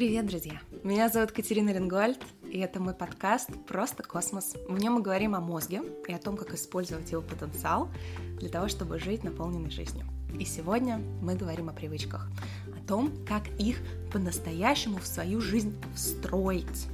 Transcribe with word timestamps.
Привет, 0.00 0.28
друзья! 0.28 0.62
Меня 0.82 1.10
зовут 1.10 1.30
Катерина 1.30 1.74
Ленгольд, 1.74 2.18
и 2.50 2.58
это 2.58 2.80
мой 2.80 2.94
подкаст 2.94 3.50
«Просто 3.68 4.02
космос». 4.02 4.54
В 4.66 4.78
нем 4.78 4.94
мы 4.94 5.02
говорим 5.02 5.34
о 5.34 5.40
мозге 5.40 5.82
и 6.08 6.14
о 6.14 6.18
том, 6.18 6.38
как 6.38 6.54
использовать 6.54 7.12
его 7.12 7.20
потенциал 7.20 7.90
для 8.38 8.48
того, 8.48 8.68
чтобы 8.68 8.98
жить 8.98 9.24
наполненной 9.24 9.70
жизнью. 9.70 10.06
И 10.38 10.46
сегодня 10.46 11.02
мы 11.20 11.34
говорим 11.34 11.68
о 11.68 11.74
привычках, 11.74 12.30
о 12.74 12.88
том, 12.88 13.12
как 13.28 13.46
их 13.58 13.76
по-настоящему 14.10 14.96
в 14.96 15.06
свою 15.06 15.42
жизнь 15.42 15.76
встроить. 15.94 16.86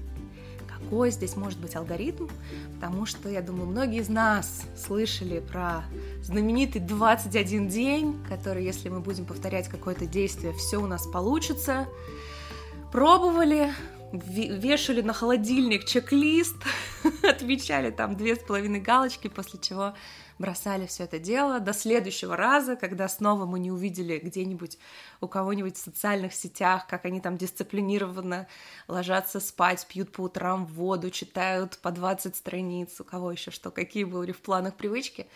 Какой 0.66 1.12
здесь 1.12 1.36
может 1.36 1.60
быть 1.60 1.76
алгоритм? 1.76 2.26
Потому 2.74 3.06
что, 3.06 3.28
я 3.28 3.40
думаю, 3.40 3.68
многие 3.68 4.00
из 4.00 4.08
нас 4.08 4.62
слышали 4.76 5.38
про 5.38 5.84
знаменитый 6.24 6.80
21 6.80 7.68
день, 7.68 8.20
который, 8.28 8.64
если 8.64 8.88
мы 8.88 8.98
будем 8.98 9.26
повторять 9.26 9.68
какое-то 9.68 10.06
действие, 10.06 10.52
все 10.54 10.78
у 10.82 10.88
нас 10.88 11.06
получится– 11.06 11.86
пробовали, 12.92 13.72
вешали 14.12 15.00
на 15.00 15.12
холодильник 15.12 15.84
чек-лист, 15.84 16.56
отмечали 17.22 17.90
там 17.90 18.16
две 18.16 18.36
с 18.36 18.38
половиной 18.38 18.80
галочки, 18.80 19.28
после 19.28 19.58
чего 19.60 19.94
бросали 20.38 20.86
все 20.86 21.04
это 21.04 21.18
дело 21.18 21.60
до 21.60 21.72
следующего 21.72 22.36
раза, 22.36 22.76
когда 22.76 23.08
снова 23.08 23.46
мы 23.46 23.58
не 23.58 23.70
увидели 23.70 24.18
где-нибудь 24.18 24.78
у 25.20 25.28
кого-нибудь 25.28 25.76
в 25.76 25.82
социальных 25.82 26.34
сетях, 26.34 26.86
как 26.86 27.04
они 27.06 27.20
там 27.20 27.36
дисциплинированно 27.36 28.46
ложатся 28.86 29.40
спать, 29.40 29.86
пьют 29.88 30.12
по 30.12 30.22
утрам 30.22 30.66
воду, 30.66 31.10
читают 31.10 31.78
по 31.78 31.90
20 31.90 32.36
страниц, 32.36 33.00
у 33.00 33.04
кого 33.04 33.32
еще 33.32 33.50
что, 33.50 33.70
какие 33.70 34.04
были 34.04 34.32
в 34.32 34.40
планах 34.40 34.74
привычки 34.74 35.26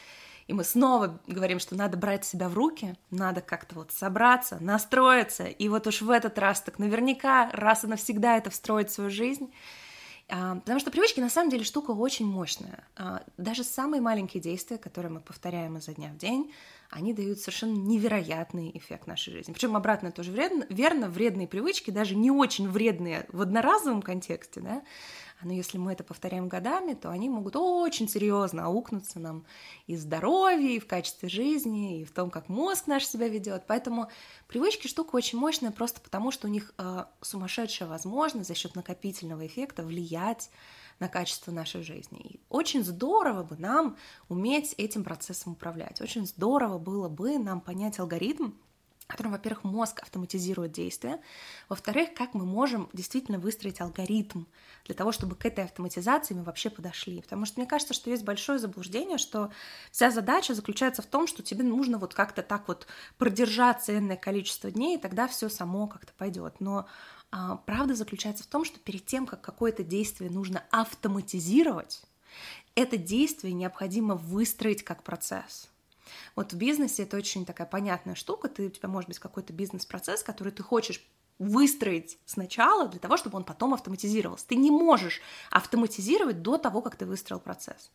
и 0.51 0.53
мы 0.53 0.65
снова 0.65 1.21
говорим, 1.29 1.61
что 1.61 1.77
надо 1.77 1.97
брать 1.97 2.25
себя 2.25 2.49
в 2.49 2.55
руки, 2.55 2.97
надо 3.13 3.41
как-то 3.41 3.77
вот 3.77 3.93
собраться, 3.93 4.59
настроиться, 4.61 5.45
и 5.45 5.69
вот 5.69 5.87
уж 5.87 6.03
в 6.03 6.11
этот 6.11 6.41
раз 6.41 6.61
так 6.61 6.81
наверняка 6.81 7.51
раз 7.53 7.85
и 7.85 7.87
навсегда 7.87 8.37
это 8.37 8.51
встроить 8.51 8.91
в 8.91 8.93
свою 8.93 9.11
жизнь. 9.11 9.55
А, 10.29 10.57
потому 10.57 10.81
что 10.81 10.91
привычки 10.91 11.21
на 11.21 11.31
самом 11.31 11.51
деле 11.51 11.63
штука 11.63 11.93
очень 11.93 12.27
мощная. 12.27 12.85
А, 12.97 13.23
даже 13.37 13.63
самые 13.63 14.01
маленькие 14.01 14.43
действия, 14.43 14.77
которые 14.77 15.13
мы 15.13 15.21
повторяем 15.21 15.77
изо 15.77 15.95
дня 15.95 16.09
в 16.09 16.17
день, 16.17 16.53
они 16.91 17.15
дают 17.15 17.39
совершенно 17.39 17.77
невероятный 17.77 18.73
эффект 18.75 19.07
нашей 19.07 19.33
жизни. 19.33 19.53
Причем 19.53 19.77
обратно 19.77 20.11
тоже 20.11 20.33
вредно, 20.33 20.67
верно, 20.69 21.09
вредные 21.09 21.47
привычки, 21.47 21.93
даже 21.93 22.17
не 22.17 22.33
очень 22.33 22.69
вредные 22.69 23.25
в 23.29 23.41
одноразовом 23.41 24.03
контексте, 24.03 24.61
да, 24.61 24.83
но 25.43 25.53
если 25.53 25.79
мы 25.79 25.93
это 25.93 26.05
повторяем 26.05 26.49
годами, 26.49 26.95
то 26.95 27.11
они 27.11 27.29
могут 27.29 27.57
очень 27.57 28.09
серьезно 28.09 28.67
аукнуться 28.67 29.19
нам 29.19 29.45
и 29.87 29.97
в 29.97 30.01
здоровье, 30.01 30.77
и 30.77 30.81
в 30.81 30.87
качестве 30.87 31.29
жизни, 31.29 32.01
и 32.01 32.05
в 32.05 32.13
том, 32.13 32.31
как 32.31 32.49
мозг 32.49 32.87
наш 32.87 33.07
себя 33.07 33.29
ведет. 33.29 33.65
Поэтому 33.67 34.11
привычки 34.47 34.87
штука 34.87 35.17
очень 35.17 35.39
мощная 35.39 35.71
просто 35.71 36.01
потому, 36.01 36.31
что 36.31 36.47
у 36.47 36.51
них 36.51 36.75
э, 36.79 37.05
сумасшедшая 37.21 37.89
возможность 37.89 38.49
за 38.49 38.55
счет 38.55 38.75
накопительного 38.75 39.47
эффекта 39.47 39.83
влиять 39.83 40.51
на 40.99 41.09
качество 41.09 41.51
нашей 41.51 41.83
жизни. 41.83 42.21
И 42.21 42.41
очень 42.51 42.85
здорово 42.85 43.43
бы 43.43 43.57
нам 43.57 43.97
уметь 44.29 44.75
этим 44.77 45.03
процессом 45.03 45.53
управлять. 45.53 46.01
Очень 46.01 46.27
здорово 46.27 46.79
было 46.79 47.09
бы 47.09 47.39
нам 47.39 47.61
понять 47.61 47.99
алгоритм, 47.99 48.51
которым, 49.11 49.33
во-первых, 49.33 49.65
мозг 49.65 50.01
автоматизирует 50.01 50.73
действия, 50.73 51.21
во-вторых, 51.69 52.15
как 52.15 52.35
мы 52.35 52.45
можем 52.45 52.89
действительно 52.93 53.39
выстроить 53.39 53.81
алгоритм 53.81 54.45
для 54.85 54.95
того, 54.95 55.13
чтобы 55.13 55.37
к 55.37 55.45
этой 55.45 55.65
автоматизации 55.65 56.35
мы 56.35 56.43
вообще 56.43 56.71
подошли. 56.71 57.21
Потому 57.21 57.45
что 57.45 57.61
мне 57.61 57.69
кажется, 57.69 57.95
что 57.95 58.11
есть 58.11 58.25
большое 58.25 58.59
заблуждение, 58.59 59.19
что 59.19 59.51
вся 59.91 60.11
задача 60.11 60.55
заключается 60.55 61.03
в 61.03 61.07
том, 61.07 61.27
что 61.27 61.43
тебе 61.43 61.65
нужно 61.65 61.99
вот 61.99 62.15
как-то 62.15 62.43
так 62.43 62.69
вот 62.69 62.87
продержаться 63.19 63.97
энное 63.97 64.17
количество 64.17 64.71
дней, 64.71 64.97
и 64.97 65.01
тогда 65.01 65.29
все 65.29 65.49
само 65.49 65.87
как-то 65.87 66.13
пойдет. 66.17 66.61
Но 66.61 66.87
а, 67.31 67.57
правда 67.57 67.95
заключается 67.95 68.45
в 68.45 68.49
том, 68.49 68.65
что 68.65 68.79
перед 68.81 69.07
тем, 69.07 69.27
как 69.27 69.41
какое-то 69.41 69.85
действие 69.85 70.31
нужно 70.31 70.65
автоматизировать, 70.71 72.03
это 72.75 72.97
действие 72.97 73.53
необходимо 73.53 74.15
выстроить 74.15 74.83
как 74.83 75.03
процесс. 75.03 75.70
Вот 76.37 76.53
в 76.53 76.57
бизнесе 76.57 77.05
это 77.05 77.17
очень 77.17 77.45
такая 77.45 77.67
понятная 77.67 78.15
штука. 78.15 78.49
Ты, 78.49 78.67
у 78.67 78.71
тебя 78.71 78.89
может 78.89 79.09
быть 79.09 79.19
какой-то 79.19 79.53
бизнес-процесс, 79.53 80.23
который 80.23 80.53
ты 80.53 80.63
хочешь 80.63 81.03
выстроить 81.41 82.19
сначала 82.27 82.87
для 82.87 83.01
того, 83.01 83.17
чтобы 83.17 83.39
он 83.39 83.45
потом 83.45 83.73
автоматизировался. 83.73 84.47
Ты 84.47 84.57
не 84.57 84.71
можешь 84.71 85.23
автоматизировать 85.51 86.43
до 86.43 86.59
того, 86.59 86.83
как 86.83 86.97
ты 86.97 87.07
выстроил 87.07 87.41
процесс. 87.41 87.91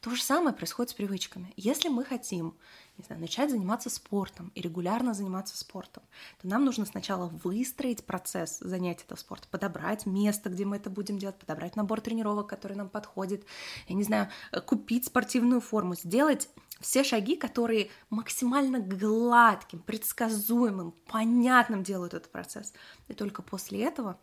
То 0.00 0.14
же 0.14 0.22
самое 0.22 0.56
происходит 0.56 0.90
с 0.90 0.94
привычками. 0.94 1.52
Если 1.56 1.88
мы 1.88 2.04
хотим 2.04 2.56
не 2.98 3.04
знаю, 3.04 3.20
начать 3.20 3.50
заниматься 3.50 3.90
спортом 3.90 4.50
и 4.54 4.62
регулярно 4.62 5.12
заниматься 5.12 5.56
спортом, 5.56 6.02
то 6.40 6.48
нам 6.48 6.64
нужно 6.64 6.86
сначала 6.86 7.26
выстроить 7.26 8.04
процесс 8.04 8.58
занятия 8.60 9.04
этого 9.04 9.18
спорта, 9.18 9.48
подобрать 9.50 10.06
место, 10.06 10.48
где 10.48 10.64
мы 10.64 10.76
это 10.76 10.88
будем 10.88 11.18
делать, 11.18 11.36
подобрать 11.36 11.76
набор 11.76 12.00
тренировок, 12.00 12.46
который 12.46 12.76
нам 12.76 12.88
подходит, 12.88 13.44
я 13.88 13.94
не 13.94 14.02
знаю, 14.02 14.30
купить 14.64 15.06
спортивную 15.06 15.60
форму, 15.60 15.94
сделать 15.94 16.48
все 16.80 17.04
шаги, 17.04 17.36
которые 17.36 17.90
максимально 18.10 18.80
гладким, 18.80 19.80
предсказуемым, 19.80 20.92
понятным 21.06 21.82
делают 21.82 22.14
этот 22.14 22.30
процесс. 22.30 22.72
И 23.08 23.14
только 23.14 23.42
после 23.42 23.84
этого 23.84 24.18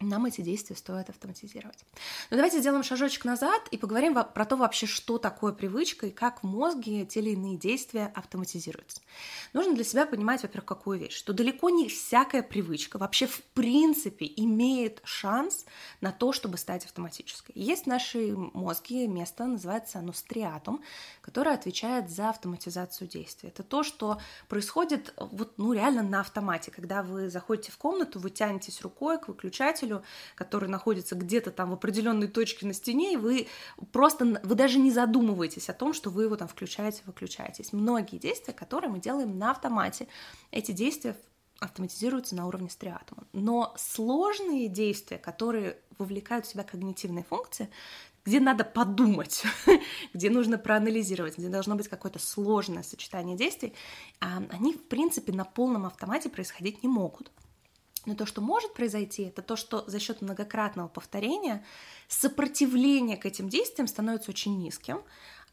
нам 0.00 0.26
эти 0.26 0.42
действия 0.42 0.76
стоит 0.76 1.08
автоматизировать. 1.08 1.78
Но 2.30 2.36
давайте 2.36 2.60
сделаем 2.60 2.82
шажочек 2.82 3.24
назад 3.24 3.66
и 3.70 3.78
поговорим 3.78 4.14
про 4.14 4.44
то 4.44 4.56
вообще, 4.56 4.86
что 4.86 5.18
такое 5.18 5.52
привычка 5.52 6.06
и 6.06 6.10
как 6.10 6.42
в 6.42 6.46
мозге 6.46 7.06
те 7.06 7.20
или 7.20 7.30
иные 7.30 7.56
действия 7.56 8.12
автоматизируются. 8.14 9.00
Нужно 9.52 9.74
для 9.74 9.84
себя 9.84 10.06
понимать, 10.06 10.42
во-первых, 10.42 10.66
какую 10.66 10.98
вещь, 10.98 11.16
что 11.16 11.32
далеко 11.32 11.70
не 11.70 11.88
всякая 11.88 12.42
привычка 12.42 12.98
вообще 12.98 13.26
в 13.26 13.42
принципе 13.54 14.30
имеет 14.36 15.00
шанс 15.04 15.64
на 16.00 16.12
то, 16.12 16.32
чтобы 16.32 16.58
стать 16.58 16.84
автоматической. 16.84 17.54
Есть 17.54 17.84
в 17.84 17.88
нашей 17.88 18.32
мозге 18.32 19.08
место, 19.08 19.46
называется 19.46 19.98
оно 19.98 20.12
стриатум, 20.12 20.82
которое 21.22 21.54
отвечает 21.54 22.10
за 22.10 22.30
автоматизацию 22.30 23.08
действий. 23.08 23.48
Это 23.48 23.62
то, 23.62 23.82
что 23.82 24.20
происходит 24.48 25.14
вот, 25.16 25.54
ну, 25.56 25.72
реально 25.72 26.02
на 26.02 26.20
автомате. 26.20 26.70
Когда 26.70 27.02
вы 27.02 27.30
заходите 27.30 27.72
в 27.72 27.78
комнату, 27.78 28.18
вы 28.18 28.30
тянетесь 28.30 28.82
рукой 28.82 29.18
к 29.18 29.28
выключателю, 29.28 29.85
читателю, 29.86 30.02
который 30.34 30.68
находится 30.68 31.14
где-то 31.14 31.50
там 31.50 31.70
в 31.70 31.74
определенной 31.74 32.28
точке 32.28 32.66
на 32.66 32.72
стене, 32.72 33.14
и 33.14 33.16
вы 33.16 33.46
просто, 33.92 34.40
вы 34.42 34.54
даже 34.54 34.78
не 34.78 34.90
задумываетесь 34.90 35.68
о 35.68 35.72
том, 35.72 35.92
что 35.92 36.10
вы 36.10 36.24
его 36.24 36.36
там 36.36 36.48
включаете, 36.48 37.02
выключаете. 37.06 37.56
Есть 37.58 37.72
многие 37.72 38.18
действия, 38.18 38.54
которые 38.54 38.90
мы 38.90 39.00
делаем 39.00 39.38
на 39.38 39.50
автомате. 39.50 40.08
Эти 40.50 40.72
действия 40.72 41.16
автоматизируются 41.60 42.36
на 42.36 42.46
уровне 42.46 42.68
стриатума. 42.68 43.24
Но 43.32 43.74
сложные 43.78 44.68
действия, 44.68 45.16
которые 45.16 45.78
вовлекают 45.98 46.44
в 46.44 46.50
себя 46.50 46.64
когнитивные 46.64 47.24
функции, 47.24 47.70
где 48.26 48.40
надо 48.40 48.64
подумать, 48.64 49.44
где 50.12 50.28
нужно 50.28 50.58
проанализировать, 50.58 51.38
где 51.38 51.48
должно 51.48 51.76
быть 51.76 51.88
какое-то 51.88 52.18
сложное 52.18 52.82
сочетание 52.82 53.36
действий, 53.36 53.72
а, 54.20 54.42
они, 54.50 54.74
в 54.74 54.82
принципе, 54.88 55.32
на 55.32 55.44
полном 55.44 55.86
автомате 55.86 56.28
происходить 56.28 56.82
не 56.82 56.88
могут. 56.88 57.30
Но 58.06 58.14
то, 58.14 58.24
что 58.24 58.40
может 58.40 58.72
произойти, 58.72 59.24
это 59.24 59.42
то, 59.42 59.56
что 59.56 59.84
за 59.86 59.98
счет 59.98 60.22
многократного 60.22 60.88
повторения 60.88 61.64
сопротивление 62.08 63.16
к 63.16 63.26
этим 63.26 63.48
действиям 63.48 63.88
становится 63.88 64.30
очень 64.30 64.58
низким, 64.58 65.02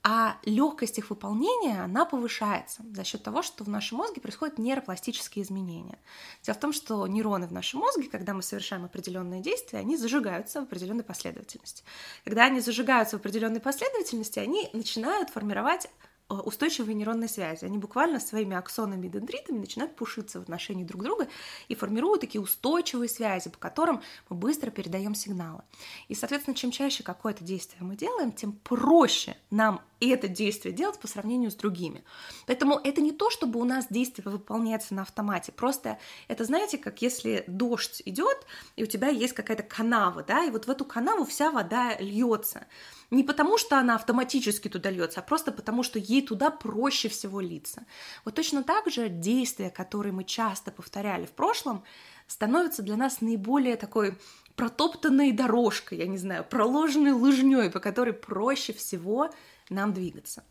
а 0.06 0.38
легкость 0.44 0.98
их 0.98 1.10
выполнения, 1.10 1.82
она 1.82 2.04
повышается 2.04 2.84
за 2.94 3.06
счет 3.06 3.24
того, 3.24 3.42
что 3.42 3.64
в 3.64 3.70
нашем 3.70 4.00
мозге 4.00 4.20
происходят 4.20 4.58
нейропластические 4.58 5.46
изменения. 5.46 5.98
Дело 6.44 6.56
в 6.56 6.60
том, 6.60 6.74
что 6.74 7.08
нейроны 7.08 7.48
в 7.48 7.54
нашем 7.54 7.80
мозге, 7.80 8.10
когда 8.10 8.34
мы 8.34 8.44
совершаем 8.44 8.84
определенные 8.84 9.42
действия, 9.42 9.80
они 9.80 9.96
зажигаются 9.96 10.60
в 10.60 10.64
определенной 10.66 11.06
последовательности. 11.06 11.86
Когда 12.26 12.44
они 12.46 12.60
зажигаются 12.60 13.18
в 13.18 13.22
определенной 13.22 13.62
последовательности, 13.62 14.40
они 14.40 14.70
начинают 14.74 15.30
формировать 15.30 15.88
устойчивые 16.30 16.96
нейронные 16.96 17.30
связи. 17.30 17.66
Они 17.66 17.78
буквально 17.78 18.20
своими 18.20 18.56
аксонами 18.56 19.08
и 19.08 19.10
дендритами 19.10 19.60
начинают 19.60 19.96
пушиться 19.96 20.40
в 20.40 20.44
отношении 20.44 20.84
друг 20.84 21.04
друга 21.04 21.28
и 21.68 21.76
формируют 21.76 22.22
такие 22.22 22.42
устойчивые 22.42 23.10
связи, 23.10 23.50
по 23.50 23.58
которым 23.58 24.02
мы 24.30 24.36
быстро 24.36 24.72
передаем 24.72 25.16
сигналы. 25.16 25.64
И, 26.08 26.16
соответственно, 26.16 26.56
чем 26.56 26.72
чаще 26.72 27.04
какое-то 27.04 27.44
действие 27.44 27.84
мы 27.84 27.96
делаем, 27.96 28.32
тем 28.32 28.54
проще 28.54 29.38
нам 29.50 29.82
это 30.10 30.28
действие 30.28 30.74
делать 30.74 31.00
по 31.00 31.08
сравнению 31.08 31.52
с 31.52 31.56
другими. 31.56 32.04
Поэтому 32.48 32.80
это 32.84 33.02
не 33.02 33.12
то, 33.12 33.30
чтобы 33.30 33.60
у 33.60 33.64
нас 33.64 33.88
действие 33.90 34.30
выполняется 34.30 34.94
на 34.94 35.04
автомате. 35.04 35.52
Просто 35.52 36.00
это, 36.28 36.44
знаете, 36.44 36.78
как 36.78 37.02
если 37.02 37.44
дождь 37.48 38.02
идет, 38.06 38.46
и 38.76 38.84
у 38.84 38.86
тебя 38.86 39.10
есть 39.10 39.34
какая-то 39.34 39.64
канава, 39.64 40.24
да, 40.24 40.44
и 40.46 40.50
вот 40.50 40.68
в 40.68 40.70
эту 40.70 40.86
канаву 40.86 41.26
вся 41.26 41.52
вода 41.52 41.96
льется. 42.00 42.68
Не 43.12 43.24
потому, 43.24 43.58
что 43.58 43.78
она 43.78 43.96
автоматически 43.96 44.70
туда 44.70 44.90
льется, 44.90 45.20
а 45.20 45.24
просто 45.24 45.52
потому, 45.52 45.84
что 45.84 46.00
ей 46.00 46.26
туда 46.26 46.50
проще 46.50 47.10
всего 47.10 47.42
литься. 47.42 47.86
Вот 48.26 48.36
точно 48.36 48.64
так 48.64 48.90
же 48.90 49.10
действия, 49.10 49.70
которые 49.70 50.14
мы 50.14 50.24
часто 50.24 50.72
повторяли 50.72 51.26
в 51.26 51.32
прошлом, 51.32 51.84
становятся 52.28 52.82
для 52.82 52.98
нас 52.98 53.22
наиболее 53.22 53.76
такой 53.76 54.18
протоптанной 54.56 55.32
дорожкой, 55.32 56.00
я 56.00 56.08
не 56.08 56.18
знаю, 56.18 56.44
проложенной 56.44 57.12
лыжней, 57.12 57.70
по 57.70 57.80
которой 57.80 58.14
проще 58.14 58.74
всего 58.74 59.30
нам 59.70 59.94
двигаться. 59.94 60.44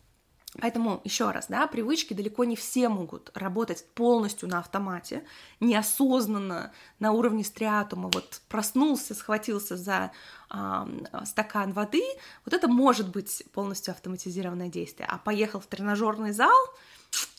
Поэтому, 0.61 1.01
еще 1.03 1.31
раз, 1.31 1.47
да, 1.49 1.67
привычки 1.67 2.13
далеко 2.13 2.45
не 2.45 2.57
все 2.57 2.91
могут 2.91 3.31
работать 3.35 3.87
полностью 3.95 4.51
на 4.51 4.59
автомате, 4.59 5.25
неосознанно, 5.61 6.73
на 6.99 7.13
уровне 7.13 7.43
стриатума. 7.43 8.11
Вот 8.13 8.43
проснулся, 8.49 9.15
схватился 9.15 9.79
за 9.79 10.13
э, 10.51 10.87
стакан 11.25 11.73
воды, 11.73 12.03
вот 12.45 12.53
это 12.53 12.69
может 12.69 13.09
быть 13.09 13.43
полностью 13.53 13.93
автоматизированное 13.93 14.69
действие. 14.69 15.09
А 15.11 15.17
поехал 15.17 15.59
в 15.59 15.67
тренажерный 15.67 16.33
зал, 16.33 16.61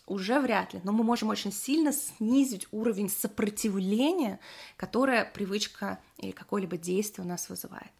уже 0.05 0.39
вряд 0.39 0.73
ли, 0.73 0.81
но 0.83 0.91
мы 0.91 1.03
можем 1.03 1.29
очень 1.29 1.51
сильно 1.51 1.93
снизить 1.93 2.67
уровень 2.71 3.09
сопротивления, 3.09 4.39
которое 4.75 5.25
привычка 5.25 5.99
или 6.17 6.31
какое-либо 6.31 6.77
действие 6.77 7.25
у 7.25 7.27
нас 7.27 7.47
вызывает. 7.49 7.91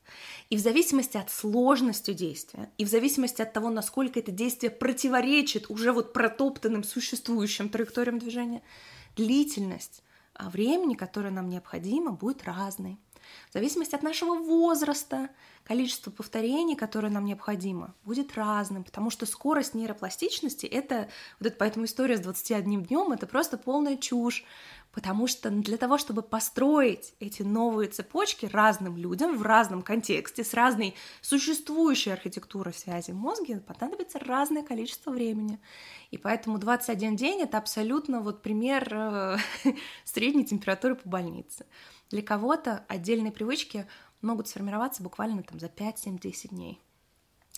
И 0.49 0.57
в 0.57 0.59
зависимости 0.59 1.17
от 1.17 1.29
сложности 1.29 2.13
действия, 2.13 2.69
и 2.77 2.83
в 2.83 2.89
зависимости 2.89 3.41
от 3.41 3.53
того, 3.53 3.69
насколько 3.69 4.19
это 4.19 4.31
действие 4.31 4.69
противоречит 4.69 5.69
уже 5.69 5.93
вот 5.93 6.11
протоптанным 6.11 6.83
существующим 6.83 7.69
траекториям 7.69 8.19
движения, 8.19 8.61
длительность 9.15 10.03
а, 10.33 10.49
времени, 10.49 10.95
которое 10.95 11.31
нам 11.31 11.47
необходимо, 11.47 12.11
будет 12.11 12.43
разной. 12.43 12.97
В 13.49 13.53
зависимости 13.53 13.95
от 13.95 14.03
нашего 14.03 14.35
возраста, 14.35 15.29
количество 15.63 16.11
повторений, 16.11 16.75
которое 16.75 17.09
нам 17.09 17.25
необходимо, 17.25 17.93
будет 18.03 18.35
разным, 18.35 18.83
потому 18.83 19.09
что 19.09 19.25
скорость 19.25 19.73
нейропластичности— 19.73 20.65
это 20.67 21.09
вот 21.39 21.47
это, 21.47 21.55
поэтому 21.57 21.85
история 21.85 22.17
с 22.17 22.21
21 22.21 22.83
днем— 22.83 23.11
это 23.13 23.27
просто 23.27 23.57
полная 23.57 23.97
чушь, 23.97 24.43
потому 24.93 25.25
что 25.25 25.49
для 25.49 25.77
того, 25.77 25.97
чтобы 25.97 26.21
построить 26.21 27.15
эти 27.19 27.41
новые 27.41 27.89
цепочки 27.89 28.45
разным 28.45 28.95
людям 28.95 29.35
в 29.37 29.41
разном 29.41 29.81
контексте, 29.81 30.43
с 30.43 30.53
разной 30.53 30.93
существующей 31.21 32.11
архитектурой 32.11 32.73
связи 32.73 33.11
в 33.11 33.15
понадобится 33.59 34.19
разное 34.19 34.61
количество 34.61 35.09
времени. 35.09 35.59
И 36.11 36.17
поэтому 36.17 36.59
21 36.59 37.15
день— 37.15 37.41
это 37.41 37.57
абсолютно 37.57 38.21
вот 38.21 38.43
пример 38.43 38.87
э, 38.93 39.37
средней 40.05 40.45
температуры 40.45 40.95
по 40.95 41.09
больнице. 41.09 41.65
Для 42.11 42.21
кого-то 42.21 42.85
отдельные 42.87 43.31
привычки 43.31 43.87
могут 44.21 44.47
сформироваться 44.47 45.01
буквально 45.01 45.41
там 45.41 45.59
за 45.59 45.69
5, 45.69 45.97
7, 45.97 46.19
10 46.19 46.51
дней. 46.51 46.79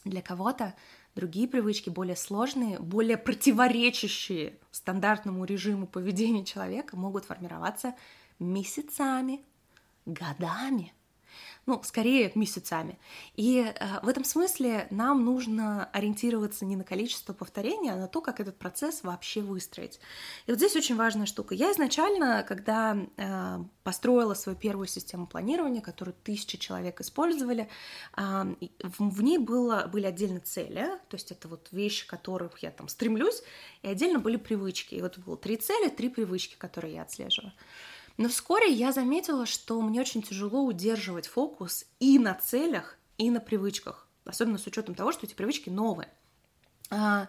Для 0.05 0.21
кого-то 0.21 0.73
другие 1.15 1.47
привычки 1.47 1.89
более 1.89 2.15
сложные, 2.15 2.79
более 2.79 3.17
противоречащие 3.17 4.57
стандартному 4.71 5.45
режиму 5.45 5.87
поведения 5.87 6.45
человека 6.45 6.97
могут 6.97 7.25
формироваться 7.25 7.95
месяцами, 8.39 9.41
годами 10.05 10.93
ну, 11.65 11.81
скорее 11.83 12.31
месяцами. 12.35 12.99
И 13.35 13.59
э, 13.59 13.99
в 14.03 14.07
этом 14.07 14.23
смысле 14.23 14.87
нам 14.91 15.25
нужно 15.25 15.85
ориентироваться 15.85 16.65
не 16.65 16.75
на 16.75 16.83
количество 16.83 17.33
повторений, 17.33 17.91
а 17.91 17.95
на 17.95 18.07
то, 18.07 18.21
как 18.21 18.39
этот 18.39 18.57
процесс 18.57 19.03
вообще 19.03 19.41
выстроить. 19.41 19.99
И 20.45 20.51
вот 20.51 20.57
здесь 20.57 20.75
очень 20.75 20.95
важная 20.95 21.25
штука. 21.25 21.55
Я 21.55 21.71
изначально, 21.71 22.43
когда 22.47 22.95
э, 23.17 23.63
построила 23.83 24.35
свою 24.35 24.57
первую 24.57 24.87
систему 24.87 25.25
планирования, 25.25 25.81
которую 25.81 26.15
тысячи 26.23 26.57
человек 26.57 27.01
использовали, 27.01 27.67
э, 28.15 28.55
в, 28.83 29.23
ней 29.23 29.39
было, 29.39 29.89
были 29.91 30.05
отдельно 30.05 30.39
цели, 30.41 30.87
то 31.09 31.15
есть 31.15 31.31
это 31.31 31.47
вот 31.47 31.69
вещи, 31.71 32.05
к 32.05 32.09
которым 32.09 32.45
я 32.61 32.69
там 32.69 32.87
стремлюсь, 32.87 33.41
и 33.81 33.87
отдельно 33.87 34.19
были 34.19 34.37
привычки. 34.37 34.95
И 34.95 35.01
вот 35.01 35.17
было 35.17 35.35
три 35.35 35.57
цели, 35.57 35.89
три 35.89 36.09
привычки, 36.09 36.55
которые 36.57 36.95
я 36.95 37.01
отслеживаю. 37.01 37.53
Но 38.17 38.29
вскоре 38.29 38.71
я 38.71 38.91
заметила, 38.91 39.45
что 39.45 39.81
мне 39.81 39.99
очень 39.99 40.21
тяжело 40.21 40.63
удерживать 40.63 41.27
фокус 41.27 41.85
и 41.99 42.17
на 42.17 42.33
целях, 42.33 42.97
и 43.17 43.29
на 43.29 43.39
привычках, 43.39 44.07
особенно 44.23 44.57
с 44.57 44.67
учетом 44.67 44.95
того, 44.95 45.11
что 45.11 45.25
эти 45.25 45.33
привычки 45.33 45.69
новые. 45.69 46.09
А, 46.89 47.27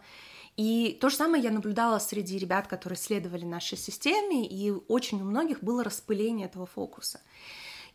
и 0.56 0.96
то 1.00 1.08
же 1.08 1.16
самое 1.16 1.42
я 1.42 1.50
наблюдала 1.50 1.98
среди 1.98 2.38
ребят, 2.38 2.66
которые 2.66 2.96
следовали 2.96 3.44
нашей 3.44 3.76
системе, 3.76 4.46
и 4.46 4.70
очень 4.70 5.20
у 5.20 5.24
многих 5.24 5.62
было 5.62 5.84
распыление 5.84 6.46
этого 6.46 6.66
фокуса. 6.66 7.20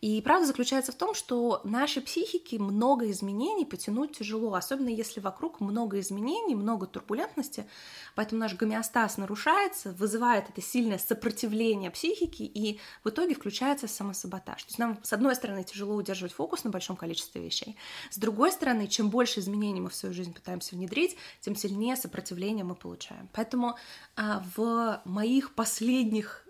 И 0.02 0.20
правда 0.20 0.48
заключается 0.48 0.90
в 0.90 0.96
том, 0.96 1.14
что 1.14 1.60
нашей 1.62 2.02
психике 2.02 2.58
много 2.58 3.08
изменений 3.12 3.64
потянуть 3.64 4.18
тяжело, 4.18 4.52
особенно 4.54 4.88
если 4.88 5.20
вокруг 5.20 5.60
много 5.60 6.00
изменений, 6.00 6.56
много 6.56 6.88
турбулентности, 6.88 7.68
поэтому 8.16 8.40
наш 8.40 8.54
гомеостаз 8.56 9.16
нарушается, 9.16 9.92
вызывает 9.92 10.50
это 10.50 10.60
сильное 10.60 10.98
сопротивление 10.98 11.92
психики, 11.92 12.42
и 12.42 12.80
в 13.04 13.10
итоге 13.10 13.36
включается 13.36 13.86
самосаботаж. 13.86 14.64
То 14.64 14.68
есть 14.70 14.78
нам, 14.80 14.98
с 15.04 15.12
одной 15.12 15.36
стороны, 15.36 15.62
тяжело 15.62 15.94
удерживать 15.94 16.32
фокус 16.32 16.64
на 16.64 16.70
большом 16.70 16.96
количестве 16.96 17.40
вещей, 17.40 17.76
с 18.10 18.18
другой 18.18 18.50
стороны, 18.50 18.88
чем 18.88 19.08
больше 19.08 19.38
изменений 19.38 19.80
мы 19.80 19.88
в 19.88 19.94
свою 19.94 20.12
жизнь 20.12 20.34
пытаемся 20.34 20.74
внедрить, 20.74 21.16
тем 21.40 21.54
сильнее 21.54 21.94
сопротивление 21.94 22.64
мы 22.64 22.74
получаем. 22.74 23.28
Поэтому 23.32 23.76
а, 24.16 24.42
в 24.56 25.00
моих 25.04 25.54
последних 25.54 26.41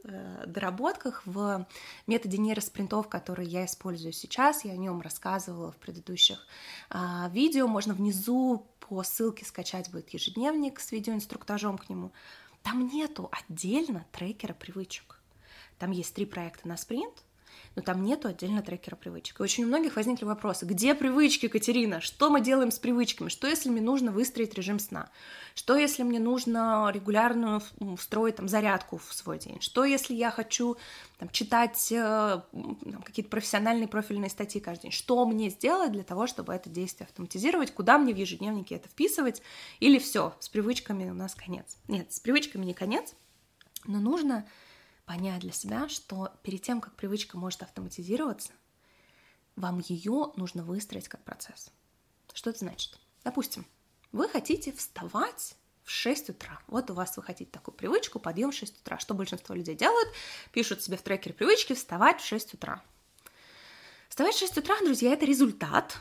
доработках, 0.46 1.22
в 1.24 1.66
методе 2.06 2.38
нейроспринтов, 2.38 3.08
который 3.08 3.32
который 3.32 3.46
я 3.46 3.64
использую 3.64 4.12
сейчас, 4.12 4.64
я 4.64 4.72
о 4.72 4.76
нем 4.76 5.00
рассказывала 5.00 5.72
в 5.72 5.76
предыдущих 5.76 6.46
а, 6.90 7.28
видео, 7.32 7.66
можно 7.66 7.94
внизу 7.94 8.66
по 8.80 9.02
ссылке 9.02 9.44
скачать 9.44 9.90
будет 9.90 10.10
ежедневник 10.10 10.80
с 10.80 10.92
видеоинструктажом 10.92 11.78
к 11.78 11.88
нему. 11.88 12.12
Там 12.62 12.86
нету 12.86 13.30
отдельно 13.32 14.04
трекера 14.12 14.52
привычек. 14.54 15.18
Там 15.78 15.90
есть 15.92 16.14
три 16.14 16.26
проекта 16.26 16.68
на 16.68 16.76
спринт, 16.76 17.24
но 17.74 17.82
там 17.82 18.04
нету 18.04 18.28
отдельно 18.28 18.62
трекера 18.62 18.96
привычек. 18.96 19.40
И 19.40 19.42
очень 19.42 19.64
у 19.64 19.66
многих 19.66 19.96
возникли 19.96 20.24
вопросы, 20.24 20.66
где 20.66 20.94
привычки, 20.94 21.48
Катерина? 21.48 22.00
Что 22.00 22.30
мы 22.30 22.40
делаем 22.40 22.70
с 22.70 22.78
привычками? 22.78 23.28
Что, 23.28 23.46
если 23.46 23.70
мне 23.70 23.80
нужно 23.80 24.12
выстроить 24.12 24.54
режим 24.54 24.78
сна? 24.78 25.10
Что, 25.54 25.76
если 25.76 26.02
мне 26.02 26.18
нужно 26.18 26.90
регулярную 26.92 27.62
встроить 27.96 28.36
там, 28.36 28.48
зарядку 28.48 28.98
в 28.98 29.14
свой 29.14 29.38
день? 29.38 29.60
Что, 29.60 29.84
если 29.84 30.14
я 30.14 30.30
хочу 30.30 30.76
там, 31.18 31.28
читать 31.30 31.90
э, 31.90 32.40
какие-то 33.04 33.30
профессиональные 33.30 33.88
профильные 33.88 34.30
статьи 34.30 34.60
каждый 34.60 34.82
день? 34.82 34.92
Что 34.92 35.24
мне 35.24 35.48
сделать 35.48 35.92
для 35.92 36.04
того, 36.04 36.26
чтобы 36.26 36.52
это 36.52 36.68
действие 36.68 37.06
автоматизировать? 37.06 37.72
Куда 37.72 37.98
мне 37.98 38.12
в 38.12 38.16
ежедневнике 38.16 38.76
это 38.76 38.88
вписывать? 38.88 39.42
Или 39.80 39.98
все, 39.98 40.34
с 40.40 40.48
привычками 40.48 41.08
у 41.10 41.14
нас 41.14 41.34
конец? 41.34 41.76
Нет, 41.88 42.12
с 42.12 42.20
привычками 42.20 42.64
не 42.64 42.74
конец, 42.74 43.14
но 43.86 43.98
нужно 43.98 44.46
понять 45.04 45.40
для 45.40 45.52
себя, 45.52 45.88
что 45.88 46.32
перед 46.42 46.62
тем, 46.62 46.80
как 46.80 46.94
привычка 46.94 47.38
может 47.38 47.62
автоматизироваться, 47.62 48.52
вам 49.56 49.80
ее 49.80 50.32
нужно 50.36 50.62
выстроить 50.62 51.08
как 51.08 51.22
процесс. 51.24 51.70
Что 52.32 52.50
это 52.50 52.60
значит? 52.60 52.98
Допустим, 53.24 53.66
вы 54.10 54.28
хотите 54.28 54.72
вставать 54.72 55.56
в 55.84 55.90
6 55.90 56.30
утра. 56.30 56.60
Вот 56.68 56.90
у 56.90 56.94
вас 56.94 57.16
вы 57.16 57.22
хотите 57.22 57.50
такую 57.50 57.74
привычку, 57.74 58.18
подъем 58.18 58.50
в 58.50 58.54
6 58.54 58.80
утра. 58.80 58.98
Что 58.98 59.14
большинство 59.14 59.54
людей 59.54 59.74
делают? 59.74 60.08
Пишут 60.52 60.82
себе 60.82 60.96
в 60.96 61.02
трекере 61.02 61.34
привычки 61.34 61.74
вставать 61.74 62.20
в 62.20 62.26
6 62.26 62.54
утра. 62.54 62.82
Вставать 64.08 64.34
в 64.34 64.38
6 64.38 64.58
утра, 64.58 64.76
друзья, 64.80 65.12
это 65.12 65.26
результат 65.26 65.98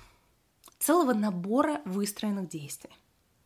целого 0.80 1.14
набора 1.14 1.82
выстроенных 1.86 2.48
действий. 2.50 2.92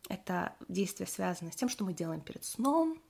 Это 0.08 0.54
действия 0.68 1.06
связаны 1.06 1.52
с 1.52 1.56
тем, 1.56 1.68
что 1.68 1.84
мы 1.84 1.92
делаем 1.92 2.20
перед 2.20 2.44
сном, 2.44 3.00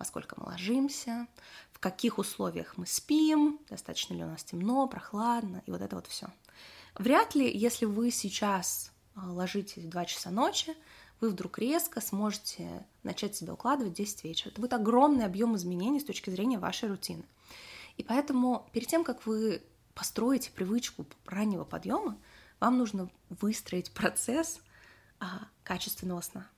во 0.00 0.06
сколько 0.06 0.34
мы 0.40 0.46
ложимся, 0.46 1.28
в 1.72 1.78
каких 1.78 2.18
условиях 2.18 2.78
мы 2.78 2.86
спим, 2.86 3.60
достаточно 3.68 4.14
ли 4.14 4.24
у 4.24 4.26
нас 4.26 4.42
темно, 4.42 4.88
прохладно, 4.88 5.62
и 5.66 5.70
вот 5.70 5.82
это 5.82 5.94
вот 5.94 6.06
все. 6.06 6.28
Вряд 6.94 7.34
ли, 7.34 7.48
если 7.56 7.84
вы 7.84 8.10
сейчас 8.10 8.92
а, 9.14 9.30
ложитесь 9.30 9.84
в 9.84 9.88
2 9.90 10.04
часа 10.06 10.30
ночи, 10.30 10.74
вы 11.20 11.28
вдруг 11.28 11.58
резко 11.58 12.00
сможете 12.00 12.86
начать 13.02 13.36
себя 13.36 13.52
укладывать 13.52 13.92
в 13.92 13.96
10 13.96 14.24
вечера. 14.24 14.50
Это 14.50 14.62
будет 14.62 14.72
огромный 14.72 15.26
объем 15.26 15.54
изменений 15.54 16.00
с 16.00 16.04
точки 16.04 16.30
зрения 16.30 16.58
вашей 16.58 16.88
рутины. 16.88 17.24
И 17.98 18.02
поэтому 18.02 18.66
перед 18.72 18.88
тем, 18.88 19.04
как 19.04 19.26
вы 19.26 19.62
построите 19.94 20.50
привычку 20.50 21.04
раннего 21.26 21.64
подъема, 21.64 22.16
вам 22.58 22.78
нужно 22.78 23.10
выстроить 23.28 23.92
процесс 23.92 24.60
а, 25.18 25.46
качественного 25.62 26.22
сна. 26.22 26.48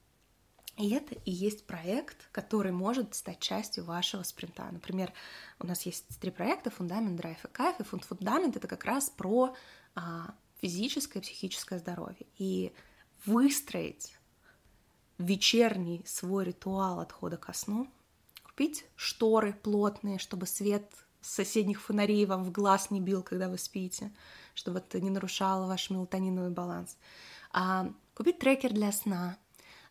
И 0.77 0.91
это 0.91 1.15
и 1.15 1.31
есть 1.31 1.67
проект, 1.67 2.29
который 2.33 2.73
может 2.73 3.15
стать 3.15 3.41
частью 3.41 3.85
вашего 3.85 4.23
спринта. 4.23 4.69
Например, 4.73 5.13
у 5.59 5.67
нас 5.67 5.83
есть 5.83 6.19
три 6.19 6.31
проекта 6.31 6.71
«Фундамент», 6.71 7.17
«Драйв» 7.17 7.45
и 7.45 7.49
«Кайф». 7.49 7.79
И 7.79 7.85
«Фундамент»— 7.85 8.57
это 8.57 8.69
как 8.69 8.85
раз 8.85 9.11
про 9.11 9.55
а, 9.95 10.35
физическое 10.61 11.21
и 11.21 11.23
психическое 11.23 11.79
здоровье. 11.79 12.27
И 12.39 12.73
выстроить 13.27 14.17
вечерний 15.19 16.03
свой 16.07 16.47
ритуал 16.47 17.01
отхода 17.01 17.37
ко 17.37 17.53
сну, 17.53 17.87
купить 18.43 18.87
шторы 18.97 19.53
плотные, 19.53 20.19
чтобы 20.19 20.47
свет 20.47 20.91
соседних 21.21 21.81
фонарей 21.81 22.27
вам 22.27 22.45
в 22.45 22.51
глаз 22.51 22.91
не 22.91 23.01
бил, 23.01 23.23
когда 23.23 23.49
вы 23.49 23.59
спите, 23.59 24.13
чтобы 24.55 24.79
это 24.79 25.01
не 25.01 25.11
нарушало 25.11 25.67
ваш 25.67 25.91
мелатониновый 25.91 26.51
баланс. 26.51 26.97
А, 27.53 27.93
купить 28.15 28.39
трекер 28.39 28.73
для 28.73 28.91
сна, 28.91 29.37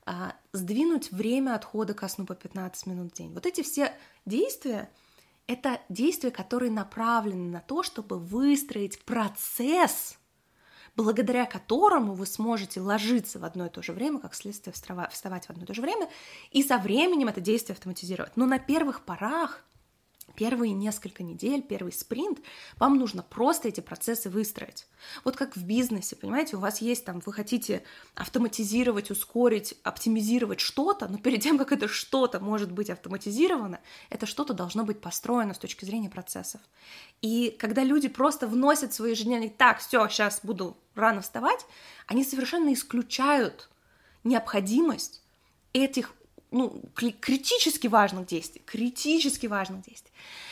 а, 0.06 0.36
сдвинуть 0.54 1.12
время 1.12 1.56
отхода 1.56 1.94
ко 1.94 2.08
сну 2.08 2.26
по 2.26 2.36
15 2.36 2.86
минут 2.88 3.12
в 3.12 3.16
день. 3.16 3.34
Вот 3.34 3.46
эти 3.46 3.62
все 3.62 3.94
действия— 4.26 4.90
это 5.48 5.82
действия, 5.90 6.32
которые 6.32 6.72
направлены 6.72 7.50
на 7.50 7.62
то, 7.62 7.84
чтобы 7.84 8.20
выстроить 8.20 9.04
процесс, 9.04 10.18
благодаря 10.96 11.46
которому 11.46 12.14
вы 12.14 12.26
сможете 12.26 12.82
ложиться 12.82 13.40
в 13.40 13.46
одно 13.46 13.68
и 13.68 13.70
то 13.70 13.82
же 13.82 13.94
время, 13.94 14.20
как 14.20 14.36
следствие 14.36 14.74
вставать 14.74 15.46
в 15.46 15.50
одно 15.50 15.64
и 15.64 15.66
то 15.66 15.74
же 15.74 15.82
время, 15.82 16.10
и 16.52 16.64
со 16.64 16.78
временем 16.78 17.30
это 17.30 17.40
действие 17.40 17.74
автоматизировать. 17.74 18.36
Но 18.36 18.46
на 18.46 18.60
первых 18.60 19.06
порах 19.06 19.64
первые 20.36 20.74
несколько 20.74 21.24
недель, 21.24 21.62
первый 21.62 21.92
спринт, 21.92 22.40
вам 22.78 22.98
нужно 22.98 23.24
просто 23.24 23.68
эти 23.68 23.82
процессы 23.82 24.30
выстроить. 24.30 24.88
Вот 25.24 25.36
как 25.36 25.56
в 25.56 25.64
бизнесе, 25.64 26.16
понимаете, 26.16 26.58
у 26.58 26.60
вас 26.60 26.82
есть 26.82 27.06
там, 27.06 27.22
вы 27.26 27.34
хотите 27.34 27.84
автоматизировать, 28.16 29.12
ускорить, 29.12 29.76
оптимизировать 29.84 30.60
что-то, 30.60 31.08
но 31.08 31.18
перед 31.18 31.42
тем, 31.42 31.58
как 31.58 31.72
это 31.72 31.88
что-то 31.88 32.40
может 32.40 32.72
быть 32.72 32.90
автоматизировано, 32.90 33.80
это 34.10 34.26
что-то 34.26 34.54
должно 34.54 34.84
быть 34.84 35.02
построено 35.02 35.54
с 35.54 35.60
точки 35.60 35.86
зрения 35.86 36.10
процессов. 36.10 36.62
И 37.22 37.56
когда 37.60 37.84
люди 37.84 38.08
просто 38.08 38.48
вносят 38.48 38.94
свои 38.94 39.12
ежедневные, 39.12 39.50
так, 39.50 39.80
все, 39.80 40.08
сейчас 40.08 40.40
буду 40.44 40.78
рано 40.96 41.22
вставать, 41.22 41.66
они 42.08 42.24
совершенно 42.24 42.74
исключают 42.74 43.70
необходимость 44.24 45.22
этих 45.74 46.14
ну, 46.52 46.84
критически 46.94 47.88
важных 47.88 48.28
действий, 48.28 48.62
критически 48.66 49.48
важных 49.48 49.82
действий. 49.84 50.12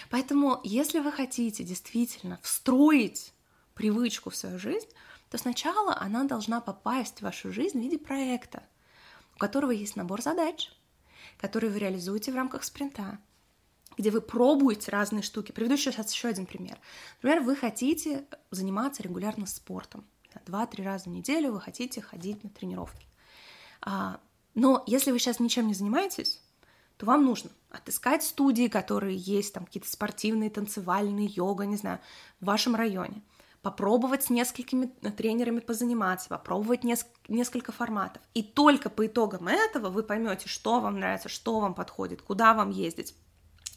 Поэтому, 0.09 0.59
если 0.63 0.99
вы 0.99 1.11
хотите 1.11 1.63
действительно 1.63 2.39
встроить 2.41 3.33
привычку 3.75 4.29
в 4.29 4.35
свою 4.35 4.57
жизнь, 4.57 4.87
то 5.29 5.37
сначала 5.37 5.95
она 5.99 6.23
должна 6.23 6.61
попасть 6.61 7.19
в 7.19 7.21
вашу 7.23 7.51
жизнь 7.51 7.79
в 7.79 7.81
виде 7.81 7.97
проекта, 7.97 8.63
у 9.35 9.37
которого 9.37 9.71
есть 9.71 9.95
набор 9.95 10.21
задач, 10.21 10.71
которые 11.37 11.71
вы 11.71 11.79
реализуете 11.79 12.31
в 12.31 12.35
рамках 12.35 12.63
спринта, 12.63 13.19
где 13.97 14.09
вы 14.09 14.21
пробуете 14.21 14.91
разные 14.91 15.21
штуки. 15.21 15.51
Приведу 15.51 15.77
сейчас 15.77 16.11
еще 16.11 16.29
один 16.29 16.45
пример. 16.45 16.79
Например, 17.21 17.41
вы 17.43 17.55
хотите 17.55 18.25
заниматься 18.49 19.03
регулярно 19.03 19.45
спортом. 19.45 20.05
Два-три 20.45 20.83
раза 20.83 21.05
в 21.05 21.13
неделю 21.13 21.51
вы 21.51 21.61
хотите 21.61 22.01
ходить 22.01 22.43
на 22.43 22.49
тренировки. 22.49 23.05
Но 24.59 24.83
если 24.87 25.11
вы 25.11 25.19
сейчас 25.19 25.39
ничем 25.39 25.67
не 25.67 25.73
занимаетесь, 25.73 26.41
то 26.97 27.05
вам 27.05 27.23
нужно 27.23 27.49
отыскать 27.69 28.23
студии, 28.23 28.67
которые 28.67 29.15
есть, 29.15 29.53
там 29.53 29.65
какие-то 29.65 29.89
спортивные, 29.89 30.49
танцевальные, 30.49 31.27
йога, 31.27 31.65
не 31.65 31.77
знаю, 31.77 31.99
в 32.41 32.45
вашем 32.45 32.75
районе. 32.75 33.21
Попробовать 33.61 34.23
с 34.23 34.29
несколькими 34.29 34.87
тренерами 35.15 35.59
позаниматься, 35.59 36.27
попробовать 36.27 36.83
неск- 36.83 37.07
несколько 37.29 37.71
форматов. 37.71 38.21
И 38.33 38.43
только 38.43 38.89
по 38.89 39.07
итогам 39.07 39.47
этого 39.47 39.89
вы 39.89 40.03
поймете, 40.03 40.49
что 40.49 40.81
вам 40.81 40.99
нравится, 40.99 41.29
что 41.29 41.61
вам 41.61 41.73
подходит, 41.73 42.21
куда 42.21 42.53
вам 42.53 42.69
ездить. 42.69 43.15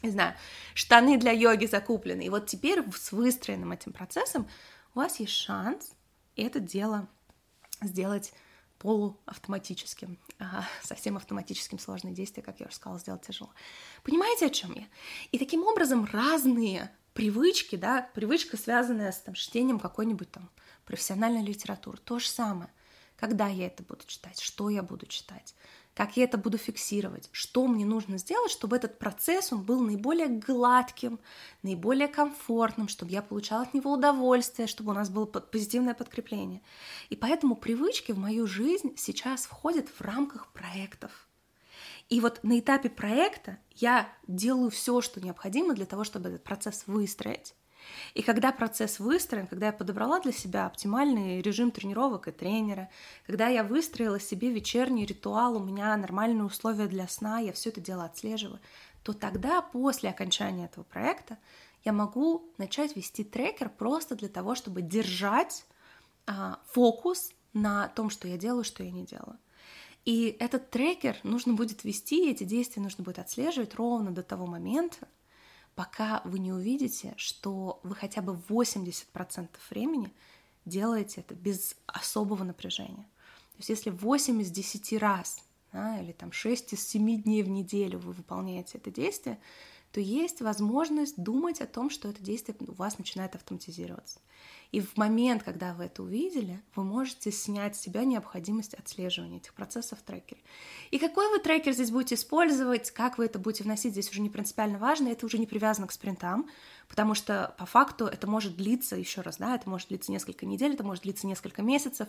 Не 0.03 0.11
знаю, 0.11 0.35
штаны 0.75 1.17
для 1.17 1.31
йоги 1.31 1.67
закуплены. 1.67 2.23
И 2.23 2.29
вот 2.29 2.47
теперь 2.47 2.83
с 2.93 3.13
выстроенным 3.13 3.71
этим 3.71 3.93
процессом 3.93 4.49
у 4.97 4.99
вас 4.99 5.21
есть 5.21 5.33
шанс 5.33 5.93
это 6.35 6.59
дело 6.59 7.07
сделать 7.81 8.33
полуавтоматическим, 8.83 10.19
а, 10.41 10.65
совсем 10.83 11.17
автоматическим 11.17 11.79
сложные 11.79 12.15
действия, 12.15 12.43
как 12.43 12.59
я 12.61 12.67
уже 12.67 12.75
сказала, 12.75 12.99
сделать 12.99 13.23
тяжело. 13.23 13.51
Понимаете, 14.03 14.47
о 14.47 14.51
чем 14.51 14.73
я? 14.75 14.85
И 15.31 15.39
таким 15.39 15.63
образом 15.63 16.05
разные 16.05 16.91
привычки, 17.15 17.77
да, 17.77 18.11
привычка, 18.15 18.57
связанная 18.57 19.13
с 19.13 19.21
там, 19.21 19.35
чтением 19.35 19.79
какой-нибудь 19.79 20.31
там 20.33 20.51
профессиональной 20.85 21.45
литературы, 21.45 21.99
то 21.99 22.19
же 22.19 22.29
самое. 22.29 22.71
Когда 23.17 23.47
я 23.47 23.67
это 23.67 23.85
буду 23.85 24.05
читать, 24.05 24.41
что 24.41 24.69
я 24.69 24.83
буду 24.83 25.07
читать, 25.07 25.55
как 25.95 26.17
я 26.17 26.25
это 26.25 26.39
буду 26.39 26.57
фиксировать, 26.57 27.29
что 27.33 27.67
мне 27.67 27.85
нужно 27.85 28.17
сделать, 28.17 28.51
чтобы 28.51 28.77
этот 28.77 28.99
процесс 28.99 29.53
он 29.53 29.63
был 29.63 29.81
наиболее 29.81 30.29
гладким, 30.29 31.21
наиболее 31.63 32.09
комфортным, 32.09 32.89
чтобы 32.89 33.13
я 33.13 33.21
получала 33.21 33.63
от 33.63 33.75
него 33.75 33.93
удовольствие, 33.93 34.67
чтобы 34.69 34.93
у 34.93 34.95
нас 34.95 35.11
было 35.11 35.27
позитивное 35.27 35.95
подкрепление. 35.95 36.63
И 37.11 37.17
поэтому 37.17 37.57
привычки 37.57 38.13
в 38.13 38.19
мою 38.19 38.47
жизнь 38.47 38.95
сейчас 38.97 39.45
входят 39.45 39.89
в 39.89 40.01
рамках 40.01 40.53
проектов. 40.53 41.29
И 42.09 42.21
вот 42.21 42.41
на 42.43 42.59
этапе 42.59 42.89
проекта 42.89 43.59
я 43.71 44.09
делаю 44.27 44.71
все, 44.71 45.01
что 45.01 45.21
необходимо 45.21 45.75
для 45.75 45.87
того, 45.87 46.05
чтобы 46.05 46.29
этот 46.31 46.45
процесс 46.45 46.85
выстроить. 46.87 47.55
И 48.15 48.23
когда 48.23 48.53
процесс 48.53 48.99
выстроен, 48.99 49.47
когда 49.47 49.67
я 49.67 49.73
подобрала 49.73 50.21
для 50.21 50.33
себя 50.33 50.67
оптимальный 50.67 51.41
режим 51.41 51.71
тренировок 51.71 52.29
и 52.29 52.33
тренера, 52.33 52.91
когда 53.27 53.49
я 53.49 53.65
выстроила 53.65 54.21
себе 54.21 54.51
вечерний 54.51 55.07
ритуал, 55.07 55.57
у 55.57 55.65
меня 55.65 55.97
нормальные 55.97 56.45
условия 56.45 56.87
для 56.87 57.09
сна, 57.09 57.39
я 57.39 57.53
все 57.53 57.71
это 57.71 57.81
дело 57.81 58.05
отслеживаю, 58.05 58.61
то 59.03 59.13
тогда 59.13 59.63
после 59.63 60.11
окончания 60.11 60.67
этого 60.67 60.85
проекта 60.85 61.39
я 61.85 61.93
могу 61.93 62.53
начать 62.59 62.95
вести 62.97 63.25
трекер 63.25 63.69
просто 63.69 64.15
для 64.15 64.29
того, 64.29 64.55
чтобы 64.55 64.83
держать 64.83 65.65
а, 66.27 66.61
фокус 66.67 67.33
на 67.53 67.89
том, 67.89 68.11
что 68.11 68.29
я 68.29 68.37
делаю, 68.37 68.65
что 68.65 68.83
я 68.83 68.91
не 68.91 69.05
делаю. 69.05 69.39
И 70.05 70.37
этот 70.41 70.71
трекер 70.71 71.17
нужно 71.23 71.55
будет 71.55 71.85
вести, 71.85 72.29
эти 72.31 72.45
действия 72.45 72.83
нужно 72.83 73.05
будет 73.05 73.19
отслеживать 73.19 73.75
ровно 73.75 74.11
до 74.11 74.23
того 74.23 74.47
момента, 74.47 75.09
пока 75.75 76.23
вы 76.25 76.39
не 76.39 76.53
увидите, 76.53 77.15
что 77.17 77.81
вы 77.83 77.95
хотя 77.95 78.23
бы 78.23 78.35
80% 78.49 79.49
времени 79.71 80.13
делаете 80.65 81.23
это 81.23 81.35
без 81.35 81.77
особого 81.87 82.45
напряжения. 82.45 83.09
То 83.53 83.59
есть 83.59 83.69
если 83.69 83.91
8 83.91 84.43
из 84.43 84.51
10 84.51 84.99
раз 84.99 85.43
да, 85.73 86.01
или 86.01 86.13
там 86.13 86.33
6 86.33 86.75
из 86.75 86.87
7 86.87 87.23
дней 87.23 87.43
в 87.43 87.49
неделю 87.49 87.99
вы 87.99 88.13
выполняете 88.13 88.79
это 88.79 88.91
действие, 88.91 89.39
то 89.93 90.01
есть 90.01 90.41
возможность 90.41 91.23
думать 91.23 91.61
о 91.61 91.67
том, 91.67 91.91
что 91.91 92.09
это 92.09 92.23
действие 92.23 92.57
у 92.67 92.73
вас 92.73 92.99
начинает 92.99 93.35
автоматизироваться. 93.35 94.21
И 94.73 94.81
в 94.81 94.97
момент, 94.97 95.43
когда 95.43 95.75
вы 95.75 95.85
это 95.85 96.03
увидели, 96.03 96.63
вы 96.75 96.83
можете 96.83 97.31
снять 97.31 97.77
с 97.77 97.81
себя 97.81 98.05
необходимость 98.05 98.73
отслеживания 98.73 99.37
этих 99.37 99.53
процессов 99.53 99.99
в 99.99 100.03
трекере. 100.03 100.41
И 100.91 100.99
какой 100.99 101.29
вы 101.29 101.41
трекер 101.41 101.75
здесь 101.75 101.91
будете 101.91 102.15
использовать, 102.15 102.91
как 102.91 103.19
вы 103.19 103.27
это 103.27 103.39
будете 103.39 103.65
вносить, 103.65 103.93
здесь 103.93 104.11
уже 104.11 104.23
не 104.23 104.31
принципиально 104.31 104.79
важно, 104.79 105.09
это 105.09 105.27
уже 105.27 105.37
не 105.37 105.47
привязано 105.47 105.87
к 105.87 105.93
спринтам, 105.93 106.49
потому 106.89 107.15
что 107.15 107.55
по 107.59 107.67
факту 107.67 108.07
это 108.07 108.27
может 108.27 108.57
длиться, 108.57 108.97
еще 108.97 109.21
раз, 109.21 109.37
да, 109.37 109.55
это 109.55 109.69
может 109.69 109.89
длиться 109.89 110.11
несколько 110.11 110.47
недель, 110.47 110.73
это 110.73 110.85
может 110.85 111.05
длиться 111.05 111.27
несколько 111.27 111.61
месяцев, 111.61 112.09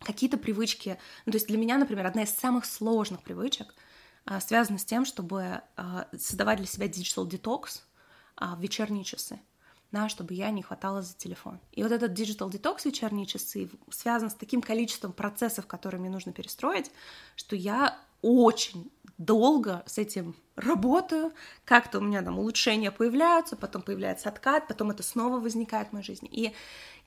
какие-то 0.00 0.36
привычки. 0.36 0.98
Ну, 1.24 1.32
то 1.32 1.36
есть 1.36 1.46
для 1.46 1.56
меня, 1.56 1.78
например, 1.78 2.06
одна 2.06 2.24
из 2.24 2.30
самых 2.30 2.66
сложных 2.66 3.22
привычек 3.22 3.74
а, 4.26 4.38
связана 4.40 4.78
с 4.78 4.84
тем, 4.84 5.06
чтобы 5.06 5.62
а, 5.76 6.08
создавать 6.18 6.58
для 6.58 6.66
себя 6.66 6.88
digital 6.88 7.26
detox 7.26 7.80
а, 8.36 8.54
в 8.54 8.60
вечерние 8.60 9.04
часы 9.04 9.40
да, 9.92 10.08
чтобы 10.08 10.34
я 10.34 10.50
не 10.50 10.62
хватала 10.62 11.02
за 11.02 11.14
телефон. 11.14 11.58
И 11.72 11.82
вот 11.82 11.92
этот 11.92 12.12
digital 12.12 12.50
detox 12.50 12.80
вечерние 12.84 13.26
часы 13.26 13.70
связан 13.90 14.30
с 14.30 14.34
таким 14.34 14.62
количеством 14.62 15.12
процессов, 15.12 15.66
которые 15.66 16.00
мне 16.00 16.10
нужно 16.10 16.32
перестроить, 16.32 16.90
что 17.36 17.56
я 17.56 17.98
очень 18.22 18.90
долго 19.18 19.82
с 19.86 19.98
этим 19.98 20.34
работаю, 20.56 21.32
как-то 21.64 21.98
у 21.98 22.00
меня 22.00 22.22
там 22.22 22.38
улучшения 22.38 22.90
появляются, 22.90 23.56
потом 23.56 23.82
появляется 23.82 24.28
откат, 24.28 24.66
потом 24.66 24.90
это 24.90 25.02
снова 25.02 25.38
возникает 25.38 25.88
в 25.88 25.92
моей 25.92 26.04
жизни. 26.04 26.28
И 26.32 26.54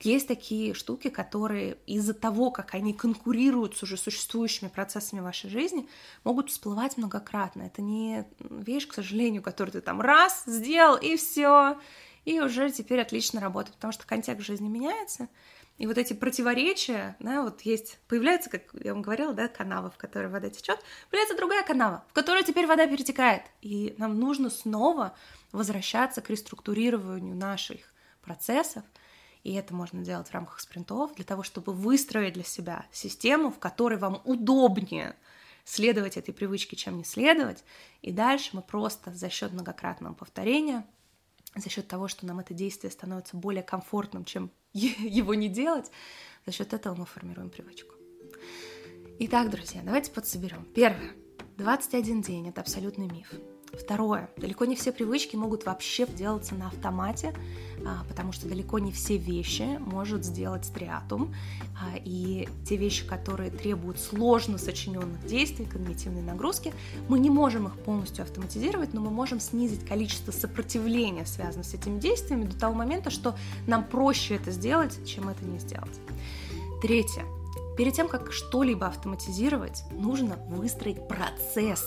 есть 0.00 0.28
такие 0.28 0.74
штуки, 0.74 1.08
которые 1.08 1.76
из-за 1.86 2.14
того, 2.14 2.50
как 2.50 2.74
они 2.74 2.92
конкурируют 2.92 3.76
с 3.76 3.82
уже 3.82 3.96
существующими 3.96 4.68
процессами 4.68 5.20
вашей 5.20 5.50
жизни, 5.50 5.88
могут 6.22 6.50
всплывать 6.50 6.96
многократно. 6.96 7.62
Это 7.62 7.82
не 7.82 8.24
вещь, 8.38 8.86
к 8.86 8.94
сожалению, 8.94 9.42
которую 9.42 9.72
ты 9.72 9.80
там 9.80 10.00
раз 10.00 10.44
сделал 10.46 10.96
и 10.96 11.16
все, 11.16 11.78
и 12.24 12.40
уже 12.40 12.70
теперь 12.70 13.00
отлично 13.00 13.40
работает, 13.40 13.76
потому 13.76 13.92
что 13.92 14.06
контекст 14.06 14.46
жизни 14.46 14.68
меняется, 14.68 15.28
и 15.76 15.86
вот 15.86 15.98
эти 15.98 16.12
противоречия, 16.12 17.16
да, 17.18 17.42
вот 17.42 17.62
есть, 17.62 17.98
появляется, 18.06 18.48
как 18.48 18.62
я 18.74 18.92
вам 18.92 19.02
говорила, 19.02 19.32
да, 19.32 19.48
канава, 19.48 19.90
в 19.90 19.96
которой 19.96 20.28
вода 20.28 20.48
течет, 20.48 20.78
появляется 21.10 21.36
другая 21.36 21.64
канава, 21.64 22.04
в 22.08 22.12
которой 22.12 22.44
теперь 22.44 22.66
вода 22.66 22.86
перетекает. 22.86 23.42
И 23.60 23.94
нам 23.98 24.20
нужно 24.20 24.50
снова 24.50 25.16
возвращаться 25.50 26.22
к 26.22 26.30
реструктурированию 26.30 27.34
наших 27.34 27.80
процессов, 28.22 28.84
и 29.42 29.52
это 29.54 29.74
можно 29.74 30.02
делать 30.02 30.28
в 30.28 30.32
рамках 30.32 30.60
спринтов, 30.60 31.14
для 31.16 31.24
того, 31.24 31.42
чтобы 31.42 31.72
выстроить 31.72 32.34
для 32.34 32.44
себя 32.44 32.86
систему, 32.92 33.50
в 33.50 33.58
которой 33.58 33.98
вам 33.98 34.22
удобнее 34.24 35.16
следовать 35.64 36.16
этой 36.16 36.32
привычке, 36.32 36.76
чем 36.76 36.98
не 36.98 37.04
следовать. 37.04 37.64
И 38.00 38.12
дальше 38.12 38.50
мы 38.52 38.62
просто 38.62 39.12
за 39.12 39.28
счет 39.28 39.52
многократного 39.52 40.14
повторения 40.14 40.86
за 41.56 41.68
счет 41.70 41.86
того, 41.86 42.08
что 42.08 42.26
нам 42.26 42.40
это 42.40 42.54
действие 42.54 42.90
становится 42.90 43.36
более 43.36 43.62
комфортным, 43.62 44.24
чем 44.24 44.50
его 44.72 45.34
не 45.34 45.48
делать, 45.48 45.90
за 46.46 46.52
счет 46.52 46.72
этого 46.72 46.94
мы 46.94 47.06
формируем 47.06 47.50
привычку. 47.50 47.94
Итак, 49.20 49.50
друзья, 49.50 49.80
давайте 49.84 50.10
подсоберем. 50.10 50.64
Первое. 50.74 51.12
21 51.56 52.22
день– 52.22 52.48
это 52.50 52.60
абсолютный 52.60 53.06
миф. 53.06 53.32
Второе. 53.74 54.30
Далеко 54.36 54.64
не 54.64 54.76
все 54.76 54.92
привычки 54.92 55.36
могут 55.36 55.66
вообще 55.66 56.06
делаться 56.06 56.54
на 56.54 56.68
автомате, 56.68 57.34
а, 57.84 58.04
потому 58.08 58.32
что 58.32 58.48
далеко 58.48 58.78
не 58.78 58.92
все 58.92 59.16
вещи 59.16 59.78
может 59.80 60.24
сделать 60.24 60.70
триатум. 60.72 61.34
А, 61.80 61.96
и 62.04 62.48
те 62.66 62.76
вещи, 62.76 63.06
которые 63.06 63.50
требуют 63.50 63.98
сложно 63.98 64.58
сочиненных 64.58 65.24
действий, 65.26 65.66
когнитивной 65.66 66.22
нагрузки, 66.22 66.72
мы 67.08 67.18
не 67.18 67.30
можем 67.30 67.66
их 67.66 67.74
полностью 67.80 68.22
автоматизировать, 68.22 68.94
но 68.94 69.00
мы 69.00 69.10
можем 69.10 69.40
снизить 69.40 69.84
количество 69.84 70.32
сопротивления, 70.32 71.26
связанного 71.26 71.64
с 71.64 71.74
этими 71.74 71.98
действиями, 71.98 72.44
до 72.44 72.58
того 72.58 72.74
момента, 72.74 73.10
что 73.10 73.34
нам 73.66 73.84
проще 73.84 74.36
это 74.36 74.50
сделать, 74.50 74.98
чем 75.06 75.28
это 75.28 75.44
не 75.44 75.58
сделать. 75.58 76.00
Третье. 76.82 77.24
Перед 77.76 77.94
тем, 77.94 78.08
как 78.08 78.32
что-либо 78.32 78.86
автоматизировать, 78.86 79.82
нужно 79.90 80.36
выстроить 80.48 81.08
процесс 81.08 81.82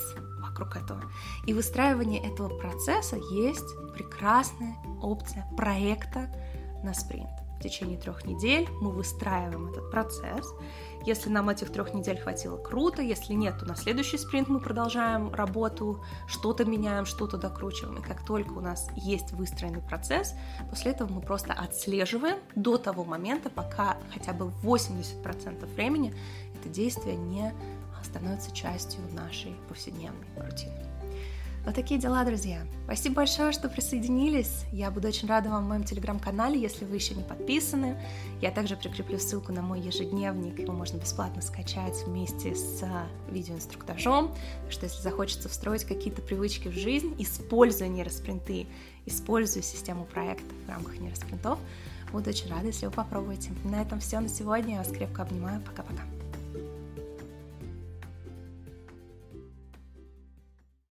вокруг 0.57 0.75
этого. 0.75 1.01
И 1.45 1.53
выстраивание 1.53 2.21
этого 2.21 2.49
процесса 2.49 3.17
есть 3.31 3.75
прекрасная 3.93 4.75
опция 5.01 5.45
проекта 5.55 6.29
на 6.83 6.93
спринт. 6.93 7.29
В 7.59 7.63
течение 7.63 7.97
трех 7.97 8.23
недель 8.25 8.67
мы 8.81 8.91
выстраиваем 8.91 9.67
этот 9.71 9.89
процесс. 9.89 10.53
Если 11.07 11.29
нам 11.29 11.49
этих 11.49 11.71
трех 11.71 11.93
недель 11.93 12.19
хватило, 12.19 12.57
круто. 12.57 13.01
Если 13.01 13.33
нет, 13.33 13.57
то 13.59 13.65
на 13.65 13.75
следующий 13.75 14.17
спринт 14.19 14.47
мы 14.47 14.59
продолжаем 14.59 15.33
работу, 15.33 16.03
что-то 16.27 16.65
меняем, 16.65 17.05
что-то 17.05 17.37
докручиваем. 17.37 17.97
И 17.97 18.01
как 18.03 18.23
только 18.23 18.53
у 18.53 18.61
нас 18.61 18.89
есть 18.95 19.31
выстроенный 19.31 19.81
процесс, 19.81 20.35
после 20.69 20.91
этого 20.91 21.11
мы 21.11 21.21
просто 21.21 21.53
отслеживаем 21.53 22.37
до 22.55 22.77
того 22.77 23.03
момента, 23.03 23.49
пока 23.49 23.97
хотя 24.13 24.33
бы 24.33 24.51
80% 24.61 25.65
времени 25.73 26.13
это 26.59 26.69
действие 26.69 27.15
не 27.15 27.53
становится 28.03 28.51
частью 28.53 29.01
нашей 29.13 29.53
повседневной 29.67 30.27
рутины. 30.35 30.87
Вот 31.67 31.75
такие 31.75 31.99
дела, 31.99 32.23
друзья. 32.23 32.61
Спасибо 32.85 33.15
большое, 33.15 33.51
что 33.51 33.67
присоединились. 33.67 34.63
Я 34.71 34.89
буду 34.89 35.09
очень 35.09 35.27
рада 35.27 35.49
вам 35.49 35.65
в 35.65 35.67
моем 35.67 35.83
телеграм-канале, 35.83 36.57
если 36.57 36.85
вы 36.85 36.95
еще 36.95 37.13
не 37.13 37.23
подписаны. 37.23 38.01
Я 38.39 38.51
также 38.51 38.77
прикреплю 38.77 39.19
ссылку 39.19 39.51
на 39.51 39.61
мой 39.61 39.81
ежедневник, 39.81 40.59
его 40.59 40.71
можно 40.71 40.95
бесплатно 40.95 41.41
скачать 41.41 42.05
вместе 42.05 42.55
с 42.55 42.81
видеоинструктажом. 43.29 44.33
Так 44.63 44.71
что 44.71 44.85
если 44.85 45.01
захочется 45.01 45.49
встроить 45.49 45.83
какие-то 45.83 46.21
привычки 46.21 46.69
в 46.69 46.73
жизнь, 46.73 47.13
используя 47.19 47.89
нейроспринты, 47.89 48.67
используя 49.05 49.61
систему 49.61 50.05
проектов 50.05 50.55
в 50.65 50.69
рамках 50.69 50.97
нейроспринтов, 50.99 51.59
буду 52.13 52.29
очень 52.29 52.49
рада, 52.49 52.67
если 52.67 52.85
вы 52.85 52.93
попробуете. 52.93 53.51
На 53.65 53.81
этом 53.81 53.99
все 53.99 54.21
на 54.21 54.29
сегодня. 54.29 54.75
Я 54.75 54.77
вас 54.77 54.87
крепко 54.87 55.23
обнимаю. 55.23 55.59
Пока-пока. 55.59 56.03